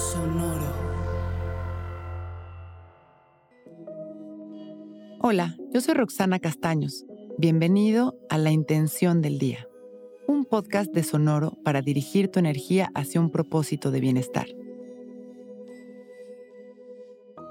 [0.00, 0.72] Sonoro.
[5.20, 7.04] Hola, yo soy Roxana Castaños.
[7.36, 9.68] Bienvenido a La Intención del Día,
[10.26, 14.46] un podcast de Sonoro para dirigir tu energía hacia un propósito de bienestar.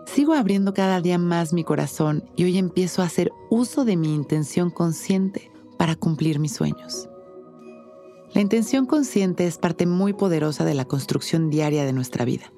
[0.07, 4.15] Sigo abriendo cada día más mi corazón y hoy empiezo a hacer uso de mi
[4.15, 7.08] intención consciente para cumplir mis sueños.
[8.33, 12.53] La intención consciente es parte muy poderosa de la construcción diaria de nuestra vida.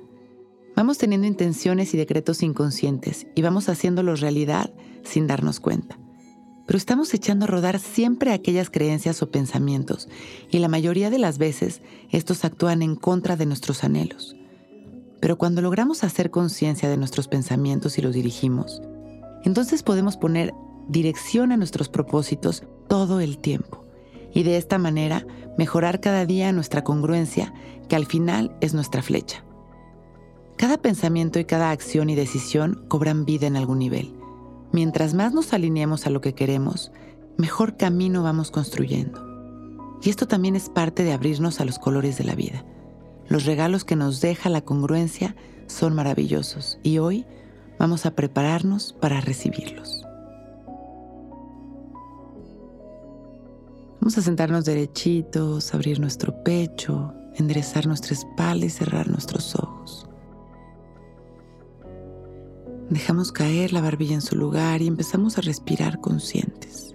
[0.75, 4.73] Vamos teniendo intenciones y decretos inconscientes y vamos haciéndolos realidad
[5.03, 5.97] sin darnos cuenta.
[6.67, 10.09] Pero estamos echando a rodar siempre aquellas creencias o pensamientos
[10.49, 14.35] y la mayoría de las veces estos actúan en contra de nuestros anhelos.
[15.21, 18.81] Pero cuando logramos hacer conciencia de nuestros pensamientos y los dirigimos,
[19.45, 20.53] entonces podemos poner
[20.89, 23.80] dirección a nuestros propósitos todo el tiempo
[24.33, 25.25] y de esta manera
[25.57, 27.53] mejorar cada día nuestra congruencia,
[27.87, 29.43] que al final es nuestra flecha.
[30.57, 34.13] Cada pensamiento y cada acción y decisión cobran vida en algún nivel.
[34.71, 36.91] Mientras más nos alineemos a lo que queremos,
[37.37, 39.27] mejor camino vamos construyendo.
[40.01, 42.63] Y esto también es parte de abrirnos a los colores de la vida.
[43.27, 45.35] Los regalos que nos deja la congruencia
[45.67, 47.25] son maravillosos y hoy
[47.79, 50.05] vamos a prepararnos para recibirlos.
[54.11, 60.05] Vamos a sentarnos derechitos, abrir nuestro pecho, enderezar nuestra espalda y cerrar nuestros ojos.
[62.89, 66.93] Dejamos caer la barbilla en su lugar y empezamos a respirar conscientes.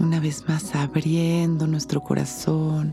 [0.00, 2.92] Una vez más abriendo nuestro corazón,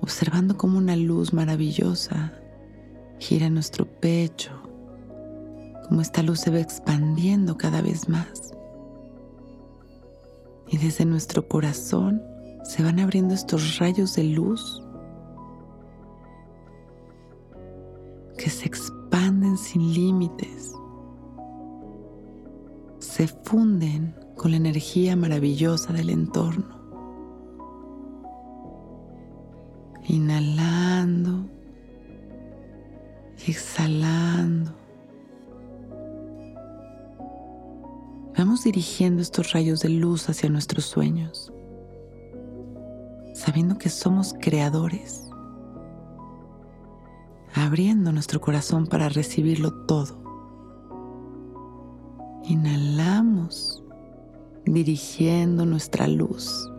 [0.00, 2.34] observando como una luz maravillosa
[3.18, 4.52] gira nuestro pecho,
[5.88, 8.54] como esta luz se va expandiendo cada vez más
[10.78, 12.22] y desde nuestro corazón
[12.62, 14.82] se van abriendo estos rayos de luz
[18.36, 20.72] que se expanden sin límites,
[23.00, 26.78] se funden con la energía maravillosa del entorno.
[30.06, 31.58] Inhalando
[33.46, 34.87] exhalando.
[38.38, 41.52] Vamos dirigiendo estos rayos de luz hacia nuestros sueños,
[43.34, 45.28] sabiendo que somos creadores,
[47.52, 50.22] abriendo nuestro corazón para recibirlo todo.
[52.44, 53.82] Inhalamos,
[54.64, 56.70] dirigiendo nuestra luz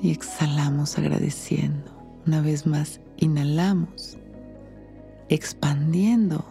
[0.00, 1.92] y exhalamos agradeciendo.
[2.26, 4.16] Una vez más, inhalamos,
[5.28, 6.49] expandiendo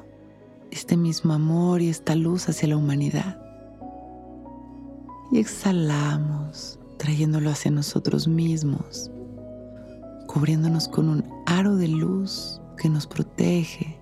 [0.80, 3.38] este mismo amor y esta luz hacia la humanidad.
[5.30, 9.12] Y exhalamos, trayéndolo hacia nosotros mismos,
[10.28, 14.00] cubriéndonos con un aro de luz que nos protege,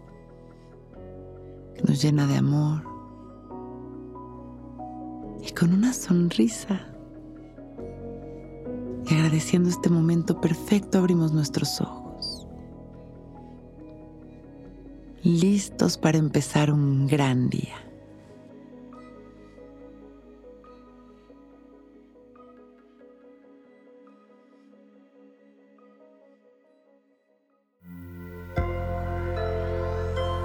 [1.76, 2.84] que nos llena de amor.
[5.42, 6.80] Y con una sonrisa
[9.10, 12.07] y agradeciendo este momento perfecto abrimos nuestros ojos.
[15.28, 17.76] Listos para empezar un gran día.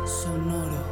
[0.04, 0.91] Sonoro.